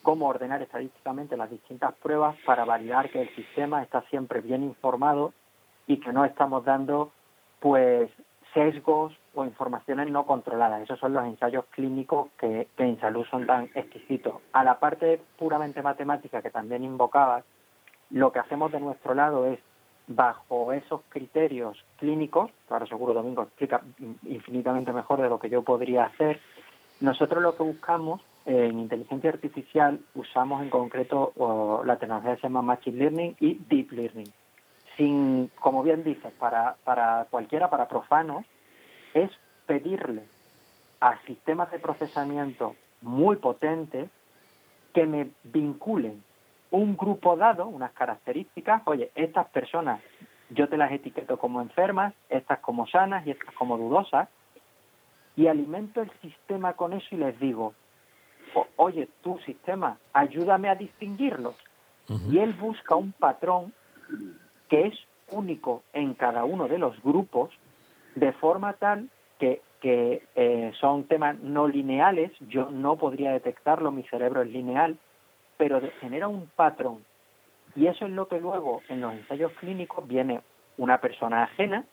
cómo 0.01 0.27
ordenar 0.27 0.62
estadísticamente 0.62 1.38
las 1.38 1.50
distintas 1.50 1.93
pruebas 1.96 2.36
para 2.46 2.65
validar 2.65 3.10
que 3.10 3.22
el 3.22 3.36
sistema 3.36 3.84
está 3.84 4.01
siempre 4.10 4.41
bien 4.41 4.63
informado 4.63 5.34
y 5.88 5.98
que 5.98 6.13
no 6.13 6.25
estamos 6.25 6.63
dando 6.65 7.12
pues 7.60 8.10
sesgos 8.53 9.13
o 9.34 9.46
informaciones 9.46 10.10
no 10.10 10.25
controladas. 10.25 10.81
Esos 10.81 11.00
son 11.00 11.13
los 11.13 11.25
ensayos 11.25 11.65
clínicos 11.72 12.29
que, 12.38 12.67
en 12.77 13.00
salud 13.00 13.25
son 13.29 13.46
tan 13.46 13.70
exquisitos. 13.75 14.36
A 14.51 14.63
la 14.63 14.79
parte 14.79 15.22
puramente 15.38 15.81
matemática 15.81 16.41
que 16.41 16.50
también 16.50 16.84
invocabas, 16.84 17.46
lo 18.10 18.31
que 18.31 18.39
hacemos 18.39 18.72
de 18.72 18.79
nuestro 18.79 19.13
lado 19.13 19.46
es, 19.46 19.60
bajo 20.08 20.74
esos 20.74 21.01
criterios 21.10 21.86
clínicos, 21.98 22.51
ahora 22.70 22.86
seguro 22.88 23.13
Domingo 23.13 23.43
explica 23.43 23.81
infinitamente 24.24 24.91
mejor 24.91 25.22
de 25.22 25.29
lo 25.29 25.39
que 25.39 25.50
yo 25.50 25.62
podría 25.62 26.05
hacer, 26.05 26.41
nosotros 27.00 27.41
lo 27.41 27.55
que 27.55 27.63
buscamos 27.63 28.22
en 28.45 28.79
inteligencia 28.79 29.29
artificial 29.29 30.00
usamos 30.15 30.62
en 30.62 30.69
concreto 30.69 31.33
la 31.86 31.98
tecnología 31.98 32.36
que 32.36 32.41
se 32.41 32.48
llama 32.48 32.62
Machine 32.62 32.98
Learning 32.98 33.36
y 33.39 33.55
Deep 33.69 33.91
Learning. 33.91 34.31
Sin, 34.98 35.51
como 35.60 35.83
bien 35.83 36.03
dices, 36.03 36.31
para, 36.33 36.75
para 36.83 37.27
cualquiera, 37.29 37.69
para 37.69 37.88
profanos, 37.88 38.45
es 39.13 39.31
pedirle 39.65 40.24
a 41.00 41.17
sistemas 41.25 41.71
de 41.71 41.79
procesamiento 41.79 42.75
muy 43.01 43.38
potentes 43.38 44.10
que 44.93 45.05
me 45.05 45.31
vinculen 45.43 46.24
un 46.71 46.95
grupo 46.95 47.36
dado, 47.36 47.67
unas 47.67 47.91
características, 47.91 48.81
oye, 48.86 49.12
estas 49.15 49.48
personas 49.50 50.01
yo 50.50 50.67
te 50.67 50.77
las 50.77 50.91
etiqueto 50.91 51.38
como 51.38 51.62
enfermas, 51.62 52.13
estas 52.29 52.60
como 52.60 52.88
sanas 52.88 53.25
y 53.25 53.31
estas 53.31 53.53
como 53.55 53.77
dudosas, 53.77 54.27
y 55.36 55.48
alimento 55.48 56.01
el 56.01 56.12
sistema 56.21 56.74
con 56.74 56.93
eso 56.93 57.07
y 57.12 57.17
les 57.17 57.39
digo, 57.39 57.74
oye, 58.75 59.08
tu 59.22 59.38
sistema, 59.39 59.98
ayúdame 60.13 60.70
a 60.70 60.75
distinguirlos. 60.75 61.55
Y 62.29 62.39
él 62.39 62.53
busca 62.53 62.96
un 62.96 63.13
patrón 63.13 63.74
que 64.67 64.88
es 64.88 64.96
único 65.29 65.84
en 65.93 66.13
cada 66.13 66.43
uno 66.43 66.67
de 66.67 66.77
los 66.77 67.01
grupos 67.01 67.51
de 68.15 68.34
forma 68.34 68.74
tal 68.74 69.10
que, 69.39 69.62
que 69.79 70.24
eh, 70.36 70.72
son 70.79 71.05
temas 71.05 71.39
no 71.39 71.67
lineales, 71.67 72.31
yo 72.50 72.70
no 72.70 72.98
podría 72.98 73.31
detectarlo, 73.31 73.91
mi 73.91 74.03
cerebro 74.03 74.41
es 74.41 74.50
lineal, 74.50 74.98
pero 75.58 75.81
genera 76.00 76.27
un 76.27 76.48
patrón. 76.48 77.05
Y 77.75 77.88
eso 77.88 78.05
es 78.05 78.12
lo 78.12 78.27
que 78.27 78.39
luego 78.39 78.81
en 78.89 79.00
los 79.00 79.13
ensayos 79.13 79.53
clínicos 79.53 80.05
viene 80.08 80.41
una 80.77 81.00
persona 81.00 81.43
ajena, 81.43 81.86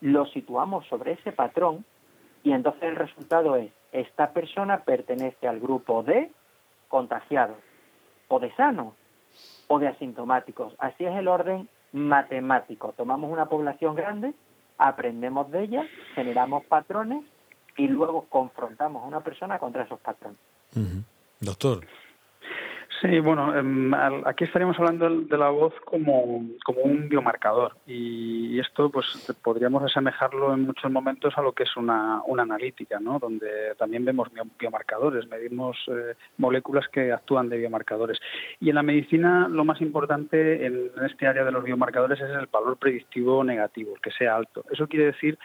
lo 0.00 0.26
situamos 0.26 0.86
sobre 0.86 1.12
ese 1.12 1.32
patrón 1.32 1.84
y 2.42 2.52
entonces 2.52 2.82
el 2.82 2.96
resultado 2.96 3.56
es, 3.56 3.70
esta 3.92 4.32
persona 4.32 4.84
pertenece 4.84 5.46
al 5.46 5.60
grupo 5.60 6.02
de 6.02 6.30
contagiados, 6.88 7.56
o 8.28 8.40
de 8.40 8.54
sanos, 8.54 8.94
o 9.68 9.78
de 9.78 9.88
asintomáticos. 9.88 10.74
Así 10.78 11.04
es 11.04 11.14
el 11.16 11.28
orden 11.28 11.68
matemático. 11.92 12.94
Tomamos 12.96 13.30
una 13.30 13.46
población 13.46 13.94
grande, 13.94 14.34
aprendemos 14.78 15.50
de 15.50 15.64
ella, 15.64 15.86
generamos 16.14 16.64
patrones 16.64 17.24
y 17.76 17.88
luego 17.88 18.26
confrontamos 18.28 19.02
a 19.02 19.06
una 19.06 19.20
persona 19.20 19.58
contra 19.58 19.84
esos 19.84 20.00
patrones. 20.00 20.38
Doctor. 21.40 21.86
Sí, 23.02 23.18
bueno, 23.18 23.52
em, 23.58 23.92
aquí 24.24 24.44
estaríamos 24.44 24.78
hablando 24.78 25.10
de 25.10 25.36
la 25.36 25.50
voz 25.50 25.74
como, 25.84 26.46
como 26.64 26.82
un 26.82 27.08
biomarcador 27.08 27.74
y 27.84 28.60
esto 28.60 28.90
pues 28.90 29.06
podríamos 29.42 29.82
asemejarlo 29.82 30.54
en 30.54 30.60
muchos 30.60 30.88
momentos 30.88 31.36
a 31.36 31.42
lo 31.42 31.50
que 31.50 31.64
es 31.64 31.76
una, 31.76 32.22
una 32.24 32.44
analítica, 32.44 33.00
¿no? 33.00 33.18
donde 33.18 33.74
también 33.76 34.04
vemos 34.04 34.28
biomarcadores, 34.56 35.26
medimos 35.26 35.76
eh, 35.88 36.14
moléculas 36.36 36.86
que 36.92 37.10
actúan 37.10 37.48
de 37.48 37.58
biomarcadores. 37.58 38.20
Y 38.60 38.68
en 38.68 38.76
la 38.76 38.84
medicina 38.84 39.48
lo 39.48 39.64
más 39.64 39.80
importante 39.80 40.64
en 40.64 40.92
este 41.04 41.26
área 41.26 41.42
de 41.42 41.50
los 41.50 41.64
biomarcadores 41.64 42.20
es 42.20 42.30
el 42.30 42.46
valor 42.46 42.76
predictivo 42.76 43.42
negativo, 43.42 43.94
que 44.00 44.12
sea 44.12 44.36
alto. 44.36 44.64
Eso 44.70 44.86
quiere 44.86 45.06
decir 45.06 45.36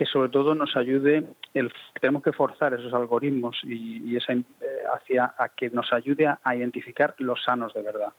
que 0.00 0.06
sobre 0.06 0.30
todo 0.30 0.54
nos 0.54 0.76
ayude, 0.76 1.24
el, 1.52 1.70
tenemos 2.00 2.22
que 2.22 2.32
forzar 2.32 2.72
esos 2.72 2.94
algoritmos 2.94 3.60
y, 3.64 4.16
esa, 4.16 4.32
eh, 4.32 4.44
hacia 4.94 5.34
a 5.36 5.48
que 5.48 5.70
nos 5.70 5.92
ayude 5.92 6.26
a, 6.26 6.56
identificar 6.56 7.14
los 7.18 7.42
sanos 7.42 7.72
de 7.74 7.82
verdad. 7.82 8.12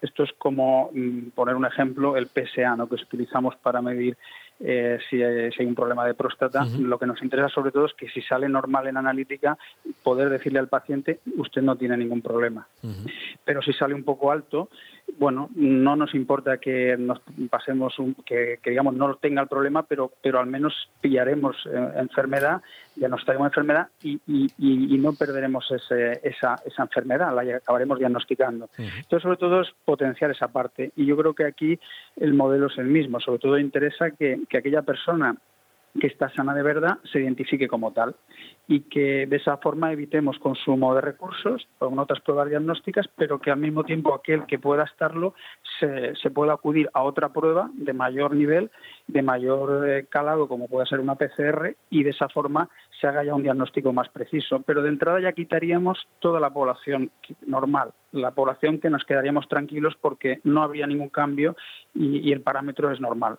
Esto 0.00 0.24
es 0.24 0.32
como 0.38 0.90
mm, 0.92 1.30
poner 1.34 1.54
un 1.54 1.66
ejemplo, 1.66 2.16
el 2.16 2.26
PSA, 2.26 2.76
¿no? 2.76 2.88
que 2.88 2.96
utilizamos 2.96 3.56
para 3.56 3.80
medir 3.80 4.16
eh, 4.58 4.98
si, 5.10 5.22
hay 5.22 5.66
un 5.66 5.74
problema 5.74 6.06
de 6.06 6.14
próstata. 6.14 6.64
Lo 6.78 6.98
que 6.98 7.06
nos 7.06 7.22
interesa 7.22 7.48
sobre 7.48 7.70
todo 7.70 7.86
es 7.86 7.94
que 7.94 8.08
si 8.08 8.22
sale 8.22 8.48
normal 8.48 8.86
en 8.86 8.96
analítica, 8.96 9.58
poder 10.02 10.30
decirle 10.30 10.58
al 10.58 10.68
paciente, 10.68 11.20
usted 11.36 11.62
no 11.62 11.76
tiene 11.76 11.96
ningún 11.96 12.22
problema. 12.22 12.66
Pero 13.44 13.62
si 13.62 13.72
sale 13.72 13.94
un 13.94 14.04
poco 14.04 14.32
alto, 14.32 14.70
bueno, 15.18 15.48
no 15.54 15.96
nos 15.96 16.14
importa 16.14 16.58
que 16.58 16.96
nos 16.98 17.20
pasemos, 17.48 17.98
un, 17.98 18.14
que, 18.14 18.58
digamos 18.64 18.94
no 18.94 19.14
tenga 19.16 19.42
el 19.42 19.48
problema, 19.48 19.82
pero, 19.84 20.12
pero 20.22 20.40
al 20.40 20.46
menos 20.46 20.88
pillaremos 21.00 21.56
eh, 21.66 21.92
enfermedad, 21.96 22.60
diagnosticaremos 22.94 23.46
enfermedad 23.46 23.88
y, 24.02 24.20
y, 24.26 24.98
no 24.98 25.12
perderemos 25.12 25.70
ese, 25.70 26.20
esa, 26.22 26.56
esa 26.64 26.82
enfermedad, 26.82 27.34
la 27.34 27.56
acabaremos 27.56 27.98
diagnosticando. 27.98 28.68
Entonces, 28.76 29.22
sobre 29.22 29.36
todo 29.36 29.60
es 29.60 29.68
potenciar 29.84 30.30
esa 30.30 30.48
parte 30.48 30.90
y 30.96 31.06
yo 31.06 31.16
creo 31.16 31.34
que 31.34 31.44
aquí 31.44 31.78
el 32.16 32.34
modelo 32.34 32.66
es 32.66 32.78
el 32.78 32.86
mismo. 32.86 33.20
Sobre 33.20 33.38
todo 33.38 33.58
interesa 33.58 34.10
que, 34.10 34.40
que 34.48 34.58
aquella 34.58 34.82
persona 34.82 35.36
que 35.98 36.06
está 36.06 36.28
sana 36.30 36.54
de 36.54 36.62
verdad 36.62 36.98
se 37.10 37.20
identifique 37.20 37.68
como 37.68 37.92
tal 37.92 38.14
y 38.68 38.80
que 38.80 39.26
de 39.26 39.36
esa 39.36 39.58
forma 39.58 39.92
evitemos 39.92 40.38
consumo 40.38 40.94
de 40.94 41.00
recursos 41.00 41.68
con 41.78 41.98
otras 41.98 42.20
pruebas 42.20 42.48
diagnósticas, 42.48 43.06
pero 43.16 43.38
que 43.38 43.50
al 43.50 43.58
mismo 43.58 43.84
tiempo 43.84 44.14
aquel 44.14 44.44
que 44.46 44.58
pueda 44.58 44.84
estarlo 44.84 45.34
se, 45.78 46.16
se 46.16 46.30
pueda 46.30 46.54
acudir 46.54 46.90
a 46.92 47.02
otra 47.02 47.28
prueba 47.28 47.70
de 47.74 47.92
mayor 47.92 48.34
nivel, 48.34 48.70
de 49.06 49.22
mayor 49.22 49.88
eh, 49.88 50.06
calado, 50.08 50.48
como 50.48 50.66
puede 50.66 50.86
ser 50.86 50.98
una 50.98 51.14
PCR, 51.14 51.76
y 51.90 52.02
de 52.02 52.10
esa 52.10 52.28
forma 52.28 52.68
se 53.00 53.06
haga 53.06 53.22
ya 53.22 53.34
un 53.34 53.42
diagnóstico 53.42 53.92
más 53.92 54.08
preciso. 54.08 54.62
Pero 54.62 54.82
de 54.82 54.88
entrada 54.88 55.20
ya 55.20 55.32
quitaríamos 55.32 56.08
toda 56.18 56.40
la 56.40 56.50
población 56.50 57.10
normal, 57.46 57.92
la 58.10 58.32
población 58.32 58.80
que 58.80 58.90
nos 58.90 59.04
quedaríamos 59.04 59.48
tranquilos 59.48 59.94
porque 60.00 60.40
no 60.42 60.62
habría 60.62 60.86
ningún 60.86 61.10
cambio 61.10 61.56
y 61.94 62.32
el 62.32 62.40
parámetro 62.40 62.90
es 62.90 63.00
normal. 63.00 63.38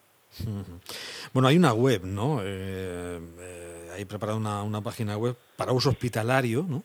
Bueno, 1.34 1.48
hay 1.48 1.58
una 1.58 1.74
web, 1.74 2.04
¿no? 2.04 2.42
Eh, 2.44 3.20
eh, 3.40 3.90
hay 3.96 4.06
preparada 4.06 4.38
una, 4.38 4.64
una, 4.64 4.82
página 4.82 5.18
web 5.18 5.36
para 5.56 5.72
uso 5.72 5.90
hospitalario, 5.90 6.66
¿no? 6.68 6.84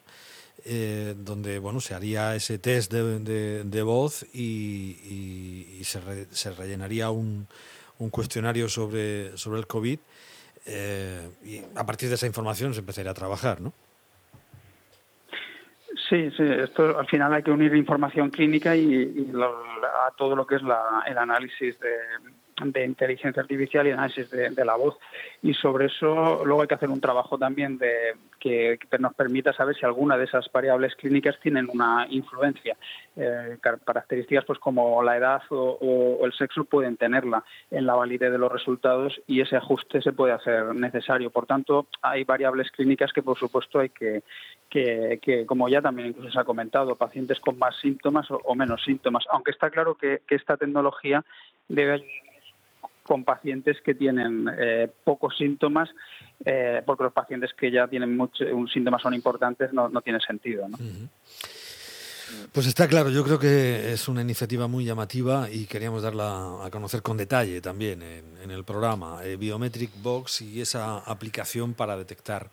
Eh, 0.64 1.14
donde 1.16 1.58
bueno 1.58 1.80
se 1.80 1.94
haría 1.94 2.36
ese 2.36 2.58
test 2.58 2.92
de, 2.92 3.64
de, 3.64 3.82
voz 3.82 4.24
y, 4.32 5.78
y, 5.80 5.84
se, 5.84 6.00
se, 6.30 6.52
rellenaría 6.52 7.10
un, 7.10 7.48
un, 7.98 8.10
cuestionario 8.10 8.68
sobre, 8.68 9.36
sobre 9.36 9.58
el 9.58 9.66
COVID 9.66 9.98
y 11.44 11.62
a 11.74 11.84
partir 11.84 12.08
de 12.08 12.14
esa 12.14 12.28
información 12.28 12.74
se 12.74 12.80
empezaría 12.80 13.10
a 13.10 13.14
trabajar, 13.14 13.60
¿no? 13.60 13.72
Sí, 16.08 16.30
sí, 16.36 16.44
esto 16.44 16.96
al 16.96 17.06
final 17.06 17.32
hay 17.34 17.42
que 17.42 17.50
unir 17.50 17.74
información 17.74 18.30
clínica 18.30 18.76
y, 18.76 19.32
a 19.34 20.10
todo 20.16 20.36
lo 20.36 20.46
que 20.46 20.56
es 20.56 20.62
la, 20.62 21.02
el 21.06 21.18
análisis 21.18 21.78
de, 21.80 21.90
de 22.64 22.84
inteligencia 22.84 23.42
artificial 23.42 23.86
y 23.86 23.90
análisis 23.90 24.30
de, 24.30 24.64
la 24.64 24.76
voz. 24.76 24.96
Y 25.42 25.54
sobre 25.54 25.86
eso 25.86 26.44
luego 26.44 26.62
hay 26.62 26.68
que 26.68 26.74
hacer 26.74 26.90
un 26.90 27.00
trabajo 27.00 27.38
también 27.38 27.78
de 27.78 28.14
que, 28.38 28.78
nos 28.98 29.14
permita 29.14 29.52
saber 29.52 29.74
si 29.76 29.84
alguna 29.84 30.16
de 30.16 30.24
esas 30.24 30.50
variables 30.52 30.94
clínicas 30.96 31.38
tienen 31.40 31.68
una 31.72 32.06
influencia. 32.10 32.76
Eh, 33.16 33.58
características 33.60 34.44
pues 34.44 34.58
como 34.58 35.02
la 35.02 35.16
edad 35.16 35.42
o, 35.50 36.20
el 36.24 36.32
sexo 36.32 36.64
pueden 36.64 36.96
tenerla 36.96 37.44
en 37.70 37.86
la 37.86 37.94
validez 37.94 38.30
de 38.32 38.38
los 38.38 38.50
resultados 38.50 39.20
y 39.26 39.40
ese 39.40 39.56
ajuste 39.56 40.00
se 40.02 40.12
puede 40.12 40.32
hacer 40.32 40.74
necesario. 40.74 41.30
Por 41.30 41.46
tanto, 41.46 41.86
hay 42.00 42.24
variables 42.24 42.70
clínicas 42.70 43.12
que 43.12 43.22
por 43.22 43.38
supuesto 43.38 43.80
hay 43.80 43.90
que, 43.90 44.22
que, 44.70 45.44
como 45.46 45.68
ya 45.68 45.82
también 45.82 46.08
incluso 46.08 46.30
se 46.30 46.40
ha 46.40 46.44
comentado, 46.44 46.96
pacientes 46.96 47.38
con 47.40 47.58
más 47.58 47.76
síntomas 47.80 48.26
o, 48.30 48.54
menos 48.54 48.82
síntomas, 48.84 49.24
aunque 49.30 49.50
está 49.50 49.70
claro 49.70 49.96
que, 49.96 50.22
que 50.26 50.34
esta 50.34 50.56
tecnología 50.56 51.24
debe 51.68 51.92
ayudar 51.92 52.31
con 53.02 53.24
pacientes 53.24 53.78
que 53.84 53.94
tienen 53.94 54.48
eh, 54.58 54.88
pocos 55.04 55.36
síntomas, 55.36 55.88
eh, 56.44 56.82
porque 56.84 57.04
los 57.04 57.12
pacientes 57.12 57.50
que 57.58 57.70
ya 57.70 57.88
tienen 57.88 58.16
mucho, 58.16 58.44
un 58.52 58.68
síntomas 58.68 59.02
son 59.02 59.14
importantes, 59.14 59.72
no, 59.72 59.90
tiene 60.02 60.20
sentido. 60.20 60.68
¿no? 60.68 60.78
Pues 62.52 62.66
está 62.66 62.88
claro, 62.88 63.10
yo 63.10 63.24
creo 63.24 63.38
que 63.38 63.92
es 63.92 64.08
una 64.08 64.22
iniciativa 64.22 64.66
muy 64.68 64.84
llamativa 64.84 65.50
y 65.50 65.66
queríamos 65.66 66.02
darla 66.02 66.64
a 66.64 66.70
conocer 66.70 67.02
con 67.02 67.16
detalle 67.16 67.60
también 67.60 68.02
en, 68.02 68.50
el 68.50 68.64
programa. 68.64 69.20
Eh, 69.24 69.36
Biometric 69.36 69.90
Box 70.02 70.42
y 70.42 70.60
esa 70.60 70.98
aplicación 70.98 71.74
para 71.74 71.96
detectar 71.96 72.50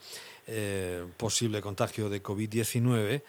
posible 1.18 1.62
contagio 1.62 2.10
de 2.10 2.24
COVID-19 2.24 3.22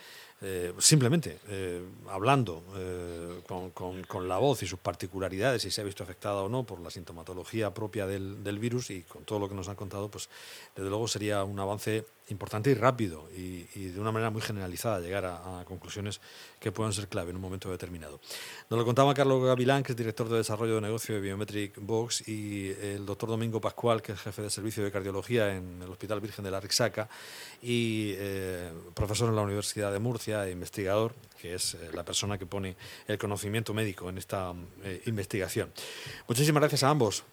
eh, 0.43 0.73
simplemente 0.79 1.39
eh, 1.49 1.83
hablando 2.09 2.63
eh, 2.75 3.41
con, 3.45 4.27
la 4.27 4.39
voz 4.39 4.63
y 4.63 4.67
sus 4.67 4.79
particularidades, 4.79 5.61
si 5.61 5.71
se 5.71 5.83
ha 5.83 5.85
visto 5.85 6.03
afectada 6.03 6.43
o 6.43 6.49
no 6.49 6.65
por 6.65 6.81
la 6.81 6.91
sintomatología 6.91 7.75
propia 7.75 8.07
del, 8.07 8.43
del, 8.43 8.59
virus 8.59 8.91
y 8.91 9.03
con 9.03 9.25
todo 9.25 9.39
lo 9.39 9.49
que 9.51 9.55
nos 9.55 9.69
han 9.69 9.77
contado, 9.77 10.09
pues 10.11 10.31
desde 10.75 10.89
luego 10.89 11.09
sería 11.09 11.45
un 11.45 11.61
avance 11.61 12.07
importante 12.31 12.71
y 12.71 12.75
rápido 12.75 13.29
y, 13.37 13.61
de 13.75 14.01
una 14.01 14.13
manera 14.13 14.31
muy 14.31 14.43
generalizada 14.43 15.01
llegar 15.01 15.25
a, 15.25 15.65
conclusiones 15.65 16.21
que 16.59 16.73
puedan 16.73 16.93
ser 16.93 17.09
clave 17.09 17.31
en 17.31 17.37
un 17.37 17.43
momento 17.43 17.71
determinado. 17.71 18.21
Nos 18.69 18.79
lo 18.79 18.85
contaba 18.85 19.15
Carlos 19.15 19.45
Gavilán, 19.45 19.83
que 19.83 19.93
es 19.93 19.97
director 19.97 20.29
de 20.29 20.39
desarrollo 20.39 20.77
de 20.77 20.81
negocio 20.81 21.15
de 21.15 21.21
Biometric 21.21 21.75
Box, 21.81 22.29
y 22.29 22.71
el 22.83 23.07
doctor 23.07 23.29
Domingo 23.29 23.61
Pascual, 23.61 24.03
que 24.03 24.13
es 24.13 24.21
jefe 24.21 24.43
de 24.43 24.51
servicio 24.51 24.85
de 24.85 24.91
cardiología 24.91 25.55
en 25.55 25.83
el 25.83 25.91
Hospital 25.91 26.21
Virgen 26.21 26.45
de 26.45 26.51
la 26.51 26.61
Rixaca 26.61 27.09
y 27.63 28.15
eh, 28.17 28.71
profesor 28.95 29.29
en 29.29 29.37
la 29.37 29.43
Universidad 29.43 29.93
de 29.93 29.99
Murcia 29.99 30.47
e 30.47 30.53
investigador, 30.53 31.15
que 31.41 31.55
es 31.55 31.75
eh, 31.75 31.91
la 31.93 32.05
persona 32.05 32.39
que 32.39 32.47
pone 32.47 32.77
el 33.07 33.19
conocimiento 33.19 33.75
médico 33.75 34.09
en 34.09 34.19
esta 34.19 34.53
eh, 34.85 35.03
investigación. 35.07 35.73
Muchísimas 36.29 36.61
gracias 36.61 36.83
a 36.83 36.91
ambos. 36.91 37.25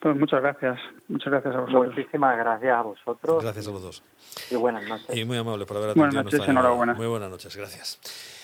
Pues 0.00 0.16
muchas 0.16 0.40
gracias, 0.40 0.78
muchas 1.08 1.30
gracias 1.30 1.54
a 1.54 1.60
vosotros. 1.60 1.94
Muchísimas 1.94 2.36
gracias 2.38 2.72
a 2.72 2.82
vosotros. 2.82 3.42
Gracias 3.42 3.68
a 3.68 3.70
los 3.70 3.82
dos. 3.82 4.02
Y 4.50 4.56
buenas 4.56 4.88
noches. 4.88 5.14
Y 5.14 5.24
muy 5.26 5.36
amable 5.36 5.66
por 5.66 5.76
haber 5.76 5.90
atendido 5.90 6.10
Buenas 6.10 6.32
noches, 6.32 6.48
enhorabuena. 6.48 6.94
Muy 6.94 7.06
buenas 7.06 7.30
noches, 7.30 7.54
gracias. 7.54 8.38